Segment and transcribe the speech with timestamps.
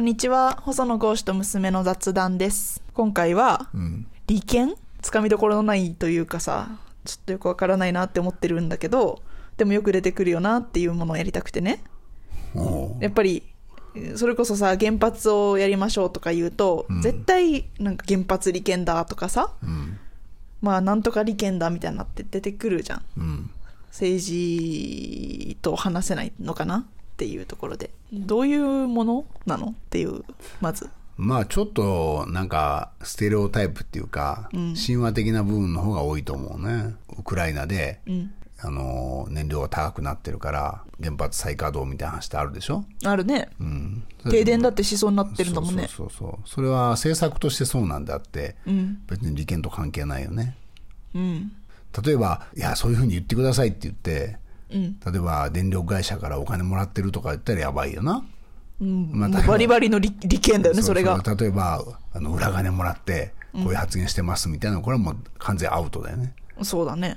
[0.00, 0.58] こんにちは。
[0.62, 2.82] 細野豪志と娘の雑談です。
[2.94, 4.06] 今回はうん。
[4.28, 4.74] 利権？
[5.02, 6.70] つかみどころのないというかさ
[7.04, 9.20] ちょっとよくわからないなって思ってるんだけど
[9.58, 11.84] でもよく出てくるよなっていうものをやりたくてね。
[12.98, 13.42] やっぱり
[14.16, 17.02] それこそさ原発をやりましょうとか言うと、うん。
[17.02, 19.98] 絶対なんか原発利権だとかさうん。
[20.62, 23.02] まあなんとか利権だみたいになって出てくるじゃん。
[23.18, 23.50] うん。
[23.88, 26.86] 政治と話せないのかな？
[27.20, 27.90] っていうところで。
[28.14, 29.66] どういうものなの？
[29.66, 30.24] っていう
[30.62, 30.88] まず。
[31.18, 34.74] まあちょっとなんかステレオタイプっていうか、うん。
[34.74, 36.94] 神話的な部分の方が多いと思うね。
[37.18, 38.32] ウクライナで、うん。
[38.62, 42.86] あの、燃料が高くなってるから、原発再稼働みたいな話ってあるでしょ？
[43.04, 43.50] あるね。
[43.60, 44.02] うん。
[44.30, 45.88] 停電だってしそうになってるんだもんね。
[45.88, 46.48] そうそうそうそう。
[46.48, 49.02] それは政策としてそうなんであって、うん。
[49.06, 50.56] 別に利権と関係ないよね。
[51.14, 51.52] うん。
[52.02, 54.38] 例えば、いや、そういうふうに言ってくださいって言って、
[54.72, 55.00] うん。
[55.00, 58.24] 例えば電力会社からお金もらってるとか言ったらやばいよな。
[58.80, 59.10] うん。
[59.12, 61.16] まあバリバリの利利権だよねそれが。
[61.16, 67.16] う例えばあの裏金もらってこういう発言してますみたいな、これはもう完全アウトだよね、そうだね。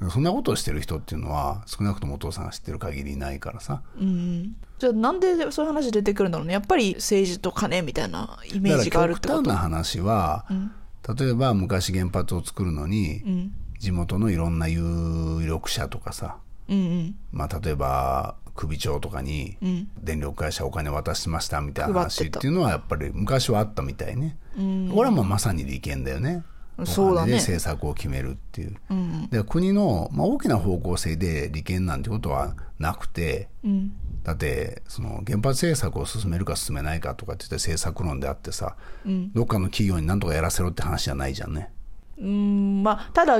[0.00, 3.82] うん、そんなことをしてる人っていうのは少なくともお父さんが知ってる限りいないからさ。
[4.00, 4.56] うん。
[4.78, 6.54] じゃあなんでそういう話出てくるんだろうね。
[6.54, 9.42] やっぱり政治と金みたいなイメージがあるってこと？
[9.42, 10.72] だから極端な話は、ん。
[11.16, 13.54] 例えば昔原発を作るのに、うん。
[13.78, 17.16] 地元のいろんな有力者とかさ、うんうん。
[17.32, 19.88] まあ、例えば首長とかにうん。
[20.02, 24.90] 電力会社お金渡しましたみたいな話配ってたっていうのはやっぱり昔はあったみたいね、うん。
[24.94, 26.44] これはもうまさに利権だよね。
[26.84, 27.32] そうだね。
[27.32, 28.76] で政策を決めるっていう。
[28.90, 29.28] うん。
[29.30, 33.92] で国の、まあ、大きな方向性で利権なんてことはなくてうん。
[34.24, 39.32] だってその原発政策を進めるか進めないかとかって言って政策論であってさうん。
[39.32, 41.70] どっかの企業に何とかやらせろって話じゃないじゃんね。
[42.18, 42.82] うん。
[42.82, 43.38] まあただ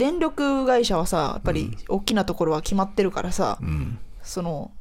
[0.00, 3.98] 電力会社はさやっぱり大きなところは決まってるからさ、うん。
[4.22, 4.72] その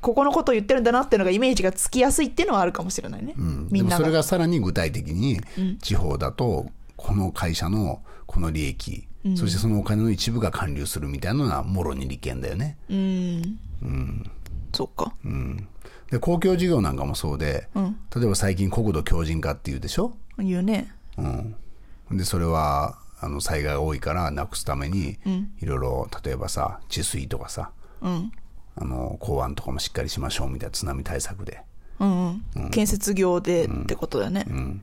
[0.00, 5.78] ここのことを言ってるんだなっていうのがイメージがつきやすいっていうのはあるかもしれないね、うん、みんなそれがさらに具体的にうん。
[5.78, 9.36] 地方だとこの会社のこの利益、うん。
[9.36, 13.58] そしてそのお金の一部が還流するみたいなのはもろに利権だよね、うん。
[13.82, 14.30] うん。
[14.72, 15.14] そっか。
[15.24, 15.66] うん、
[16.10, 17.96] で公共事業なんかもそうでうん。
[18.14, 20.14] 例えば最近国土強靭化っていうでしょ？
[20.38, 20.94] 言うね。
[21.18, 25.52] うん、でそれはあの災害が多いからなくすためにうん。
[25.62, 27.70] いろいろ例えばさ治水とかさ
[28.02, 28.32] うん。
[28.74, 31.62] あの港湾とかもしっかりしましょうみたいな津波対策で、
[32.00, 34.82] うんうん、建設業でってことだよね、うん、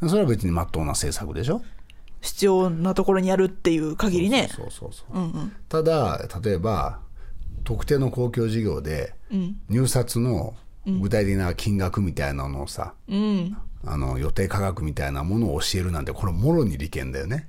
[0.00, 1.62] でそれは別にまっとうな政策でしょ？
[2.22, 4.48] 必要なところにやるっていう限りね。
[4.50, 5.20] そうそうそうう。
[5.20, 5.52] んうん。
[5.68, 6.98] ただ例えば
[7.62, 9.60] 特定の公共事業でうん。
[9.68, 10.54] 入札の
[10.86, 13.56] 具体的な金額みたいなのをさ、うん。
[13.84, 17.48] あの予定価格みたいなものを教えるなんてこれもろに利権だよね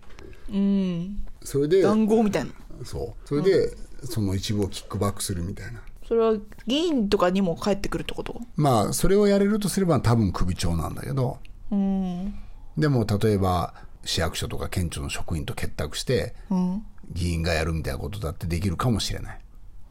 [0.50, 1.26] うん。
[1.44, 1.82] それで。
[1.82, 2.52] 談合みたいな。
[2.84, 3.28] そう。
[3.28, 5.82] それで、その一部をキックバックするみたいな。
[6.08, 6.36] それは
[6.66, 8.40] 議員とかにも返ってくるってこと？
[8.56, 11.40] まあそれをやれるとすれば多分首長なんだけど。
[11.72, 12.34] うん。
[12.78, 13.74] でも例えば
[14.06, 16.84] 市役所とか県庁の職員と結託してうん。
[17.12, 19.40] 議員がやるみたいなことだってできるかもしれない。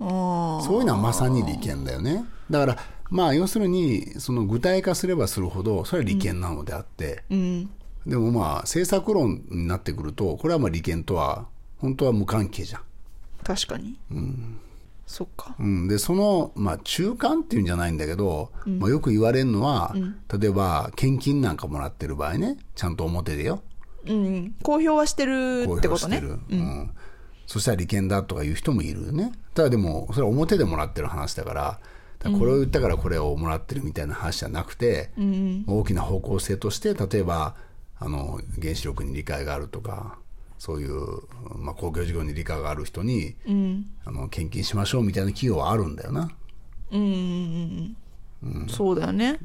[0.01, 2.25] ああそういうのはまさに利権だよね。
[2.51, 2.79] だから
[3.11, 7.71] まあ要するにその具体化すればするほどそれは利権なのであって、うん
[8.07, 11.47] でもまあ政策論になってくるとこれはまあ利権とは
[11.79, 12.83] 本当は無関係じゃん。
[13.45, 13.99] 確かに。
[15.07, 15.55] そっか。
[15.59, 19.95] うん、でその、まあ、中間っていうんじゃないんだけど、まあ、よく言われるのは、
[20.37, 23.63] 例えば献金なんかもらってる場合ねちゃんと表でよ。
[24.07, 24.55] うん。
[24.63, 26.19] 公表はしてる公ってことね。
[26.19, 26.91] 表してる、うん。
[27.47, 29.33] そしたら利権だとか言う人もいるよね。
[29.55, 31.81] ただでもそれは表でもらってる話だから
[32.25, 35.65] これを言ったからこれをもらってるみたいな話じゃなくて、うん。
[35.69, 37.55] 大きな方向性として例えば
[37.99, 40.19] あの原子力に理解があるとか
[40.59, 41.23] そういう、
[41.57, 43.87] まあ、公共事業に理解がある人に、うん。
[44.05, 46.31] あの献金しましょうみたいな企業はあるんだよな。
[46.93, 47.97] うんうん
[48.43, 49.41] うんそうだよね、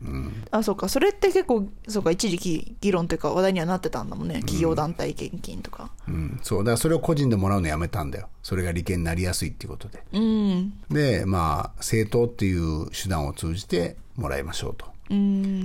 [0.51, 0.87] あそうか。
[0.89, 4.41] それって結構そうか一時期議論というか話題にはなってたんだもんね。
[4.41, 5.91] 企業団体献金とか。
[6.07, 6.59] うん、そう。
[6.59, 8.27] だからそれを個人でもらうのやめたんだよ。
[8.43, 10.03] それが利権になりやすいっていうことで。
[10.11, 10.73] うん。
[10.89, 14.85] でまあ政党っていう手段を通じてもらいましょうと。
[14.85, 14.90] うん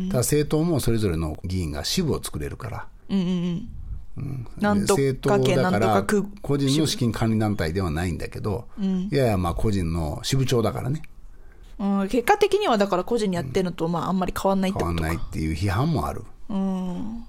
[0.09, 2.87] ただ政党もそれぞれの議員が支部を作れるから。
[3.09, 3.69] うんうん
[4.59, 6.03] なんとかだから
[6.41, 11.03] 個人の資金管理団体ではないんだけど、いやいやまあ個人の支部長だからね。
[11.79, 15.03] うん、結果的にはだから個人にやってるのとまああんまり変わんないってことか。
[15.03, 16.25] 変わんないっていう批判もある。
[16.49, 17.25] うん。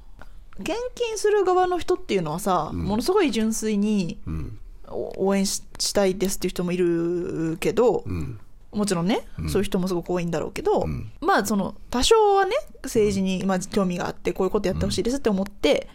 [0.63, 4.59] 献金する側の人っていうのはさ、ものすごい純粋にうん。
[4.89, 8.39] お応援ししたいですっていう人もいるけど、うん
[8.77, 11.11] もちろんね、そういう人もすごく多いんだろうけど、ん。
[11.19, 15.89] まあその多少はね政治にまあ興味があってこういうことやってほしいですって思って、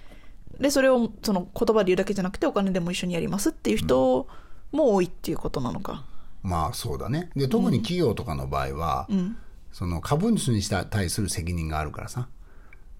[0.60, 4.26] でそれをその言葉で言うだけじゃなくてお金でも一緒にやりますっていう人
[4.72, 6.04] も多いっていうことなのか。
[6.42, 7.30] まあそうだね。
[7.36, 9.36] で特に企業とかの場合は、うん。
[9.72, 12.28] その株主にした対する責任があるからさ、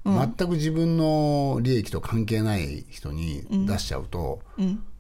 [0.07, 4.41] 全く自分の利益と関係ない人に出しちゃうと、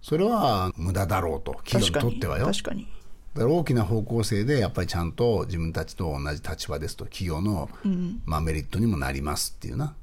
[0.02, 2.44] それは無駄だろうと企業にとってはよ。
[2.44, 2.87] 確かに。
[3.34, 7.70] だから大きな方向性でやっぱりちゃんと自分たちと同じ立場ですと企業の、
[8.26, 9.94] まあ、メリットにもなりますっていうな、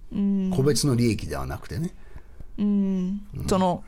[0.55, 1.93] 個別の利益ではなくてね。
[3.47, 3.83] その、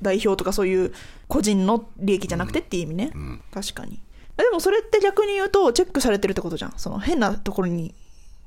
[0.00, 0.92] 代表とかそういう
[1.26, 3.12] 個人の利益じゃなくてっていう意味ね。
[3.52, 4.00] 確かに。
[4.38, 6.74] えでもそれって逆に言うと、チェックされてるってことじゃん。
[6.76, 7.92] その変なところに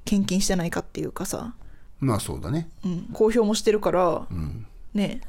[0.06, 1.54] 献金してないかっていうかさ、
[2.00, 2.70] まあそうだね。
[2.84, 4.28] うん、公表もしてるから、
[4.94, 5.22] ね。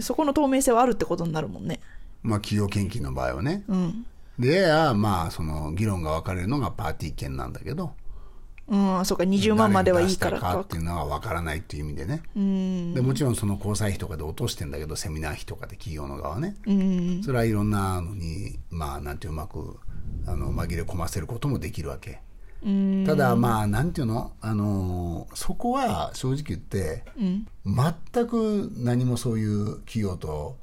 [0.00, 1.80] そこの透明性はあるってことになるもんね。
[2.22, 4.06] まあ企業献金の場合はね、うん。
[4.38, 7.92] でややまあその議論が分かれるのがパーティー券なんだけど
[8.68, 10.66] うん、そうか、20万まではいいからかっ。
[10.66, 12.94] ていうのは分からないっていう意味でね、うん。
[12.94, 17.22] でもちろんその交際費とかで落としてんだけどセミナー費とかで企業の側ね、うん。
[17.22, 19.78] それはいろんなのにまあなんていううまく
[20.26, 22.20] あの紛れ込ませることもできるわけ、
[22.62, 23.04] うん。
[23.06, 27.46] ただまあなんていうの、あのーそこは正直言って、うん。
[27.64, 30.58] 全く何もそういう企業と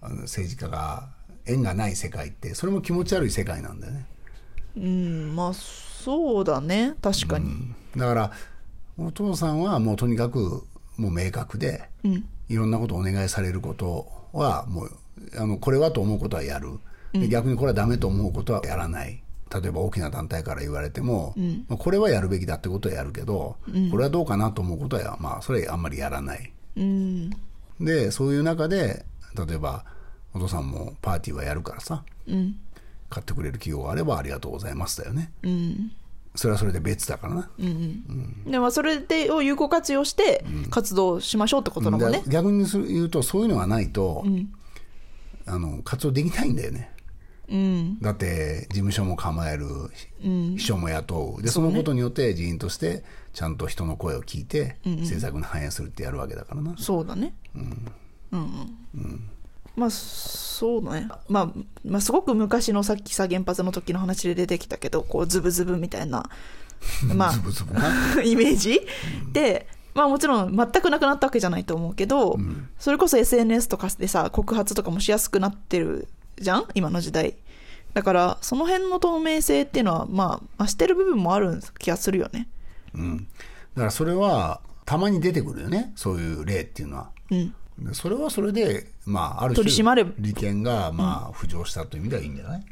[0.00, 1.13] 政治家が
[1.46, 4.06] 縁がない世界ってそれも気持ち悪い世界なんだよね
[4.76, 6.94] うん、まあ、そうだね。
[7.00, 7.72] 確かに。
[7.96, 8.32] だから
[8.98, 10.64] お父さんはもうとにかく
[10.96, 12.24] もう明確でうん。
[12.48, 14.90] いろんなことをお願いされることはもう
[15.36, 16.78] あのこれはと思うことはやる
[17.14, 19.22] で逆にこれはダメと思うことはやらない
[19.62, 21.32] 例えば大きな団体から言われても、
[21.68, 23.56] まあこれはやるべきだってことはやるけど、
[23.90, 27.30] これはどうかなと思うことはまあそれはあんまりやらないうん。
[27.80, 29.06] でそういう中で
[29.46, 29.84] 例えば
[30.34, 32.56] お父さんもパーティーはやるからさうん。
[33.08, 35.92] 買ってくれる企業があればありがとうございますだよねうん。
[36.34, 37.50] それはそれで別だからな、
[38.44, 42.30] でもそれでを有効活用して活動しましょうってことだもんねで。
[42.30, 44.24] 逆に言うとそういうのがないと、
[45.46, 46.90] あの活動できないんだよね
[47.48, 48.00] うん。
[48.00, 49.66] だって事務所も構える、
[50.20, 57.32] 秘書も雇うでそのことによって人員としてちゃんと人の声を聞いて、政策に反映するってやるわけだからな、そうだね。
[57.54, 57.92] うん。
[58.32, 59.30] うん。
[59.76, 61.08] まあ、そうだね。
[61.28, 61.48] まあ、
[61.84, 66.28] まあ、すごく昔のさっきさ、原発の時の話で出てきたけど、こう、ズブズブみたいな、
[67.14, 67.74] まズブズブ
[68.22, 68.80] イメージ
[69.32, 72.38] で、まあもちろん全くなくなったわけじゃないと思うけど、
[72.78, 76.66] それこそ SNS とかでさ、告発とかもしやすくなってるじゃん？
[76.74, 77.36] 今の時代。
[77.94, 82.48] だから、その辺の透明性っていうのは、まあ、増してる部分もある気がするよね。
[82.92, 83.24] うん、だ
[83.76, 87.54] からそれはたまに出てくるよねそういう例っていうのはうん。
[87.78, 90.06] でそれはそれで、まあ、ある種取り締まれ。
[90.18, 92.64] 利権が、まあ、浮上したという意味ではいいんじゃない、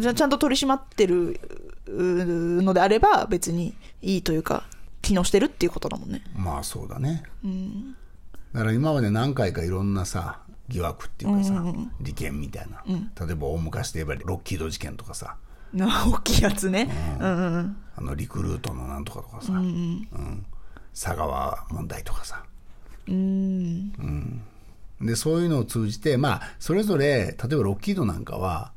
[0.00, 1.40] じゃあちゃんと取り締まってる
[1.86, 4.64] うのであれば別にいいというか
[5.02, 6.22] 機能してるっていうことだもんね。
[6.36, 7.22] まあそうだね、
[8.52, 11.62] だから今まで何回かいろんなさ疑惑っていうかさ、
[12.00, 15.36] 利権みたいな、例えば大昔で言えばロッキード事件とかさ。
[15.72, 16.88] な 大きいやつね。
[17.20, 17.36] うん。
[17.36, 20.06] うんあのリクルートのなんとかとかさ、うん。
[20.94, 22.44] 佐川問題とかさ
[23.08, 24.42] うん。
[25.00, 28.72] でそういうのを通じて、まあ、それぞれ例えばロッキードなんかは、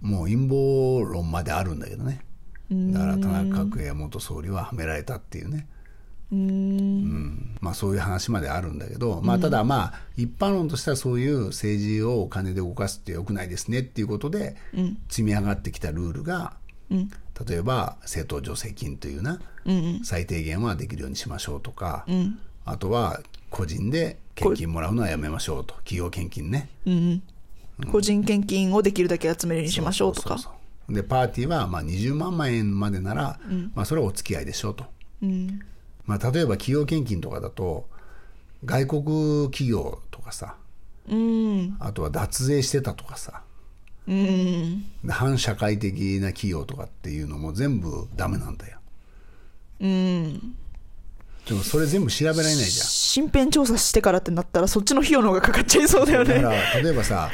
[0.00, 2.20] もう陰謀論まであるんだけどね。
[2.70, 5.66] だから田中角栄元総理ははめられたっていうね、
[6.30, 7.56] うん。
[7.60, 14.56] まあ、そういう話まであるんだけど、まあ、ただまあ一般論としてはそういう政治をお金で動かすってよくないですねっていうことで、
[15.08, 16.52] 積み上がってきたルールが、
[16.90, 19.40] 例えば政党助成金というな、
[20.04, 22.04] 最低限はできるようにしましょうとか、
[22.66, 23.22] あとは
[23.58, 25.74] 個人で献金もらうのはやめましょうと。
[25.78, 26.68] 企業献金ね。
[27.90, 30.38] 個人献金をできるだけ集めるようにしましょうとか。
[30.88, 33.40] でパーティーはまあ20万万円までなら、
[33.74, 34.84] まあ、それはお付き合いでしょうと、
[36.06, 37.86] まあ、例えば企業献金とかだと
[38.64, 39.02] 外国
[39.50, 40.54] 企業とかさ
[41.08, 41.76] うん。
[41.80, 43.42] あとは脱税してたとかさ
[44.06, 44.84] うん。
[45.04, 48.78] で反社会的な企業とかっていうのも全部ダメなんだよ。
[49.80, 50.54] うん
[51.48, 56.42] でもそれ全部調べられないじ身辺調査してからってなったらそっちの費用の方がかかっちゃいそうだよゃんだかね
[56.74, 57.30] ら例えばさ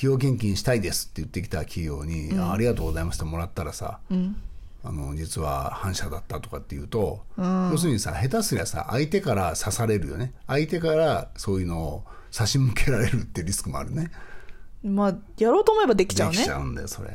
[0.00, 4.00] 企業献金したいですって言ってきた企業に、あありがとうございますってもらったらさ、
[4.82, 10.32] あの実は反社だったとかっていうと、要するにさ下手すりゃさ相手から刺されるよね。
[10.46, 14.10] 相手からそういうのを差し向けられるってリスクもあるね。
[14.82, 16.36] まあやろうと思えばできちゃうね。
[16.38, 17.14] できちゃうんだよそれ。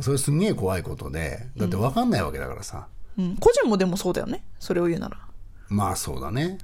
[0.00, 2.86] それすんげえ怖いことでだって分かんないわけだからさ、
[3.18, 4.42] うん、個人もでもそうだよね。
[4.58, 5.18] それを言うなら
[5.68, 6.58] まあそうだね、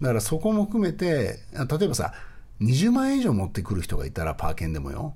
[0.00, 2.14] だからそこも含めてあ例えばさ
[2.60, 5.14] 20万円以上持ってくる人がいたらパー券でもよ、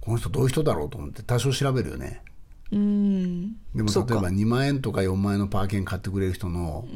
[0.00, 2.22] この人どういう人だろうと思って多少調べるよね。
[2.70, 3.52] うん。
[3.74, 6.86] でも例えば2万円とか4万円のパー券買ってくれる人の、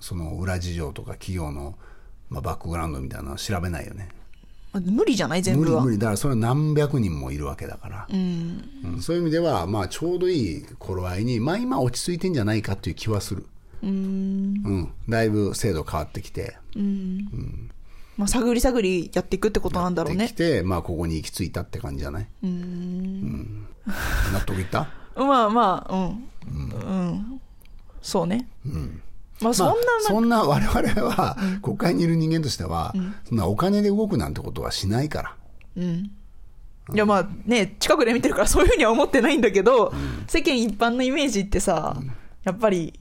[0.00, 1.76] その裏事情とか企業の、
[2.28, 4.08] まあ、バックグラウンドみたいなのは調べないよね。
[4.74, 5.42] 無理じゃない？
[5.42, 5.84] 全無理部は。
[5.84, 5.98] 無理。
[5.98, 8.62] だからそれは何百人もいるわけだから、うん。
[8.84, 9.00] うん。
[9.00, 13.46] そういう意味では、まあ、ちょうどいい頃合いに、まあ、今落ち着いてんじゃないかっていう気はする、
[13.82, 13.90] うん。
[13.90, 16.56] うん、だいぶ制度変わってきて。
[18.16, 20.26] まあ、探り探りやっていくってことなんだろうね。
[20.26, 20.34] でき。
[20.34, 23.66] て、まあ、ここに行き着いたって感じじゃない、うん。
[24.32, 24.88] 納得いった？
[25.16, 26.28] まあまあ、うん。
[26.70, 27.40] うん。
[28.02, 28.48] そうね。
[29.42, 30.78] まあ、そんまなあ、そんな我々
[31.10, 32.94] は、国会にいる人間としては、
[33.28, 35.36] そんなお金で動くなんてことはしないから。
[36.94, 39.92] いやまあね、近くで見てるからそういうふうには思ってないんだけど、
[40.28, 42.00] 世間一般のイメージってさ、
[42.44, 42.98] やっぱり、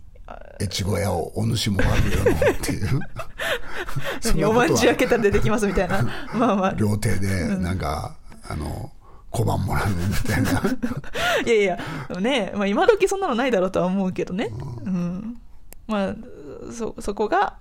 [0.61, 2.99] 越後屋をお主も悪よのっていう。
[4.49, 6.01] おまんじゅう開けたら出てきますみたいな。
[6.33, 8.15] まあまあ、料亭で、なんか、
[8.47, 8.91] あの、
[9.31, 10.61] 小判もらうみたいな。
[11.45, 14.49] いやいや、ね、まあ今時そんなのないだろうとは思うけどね。
[14.85, 15.37] うん。
[15.87, 16.15] まあ、
[16.71, 17.57] そ、そこが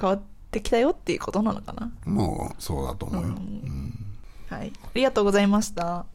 [0.00, 1.90] 変わってきたよっていうことなのかな。
[2.04, 3.34] もう、そうだと思うよ。
[4.48, 4.72] はい。
[4.82, 6.06] ありがとうございました。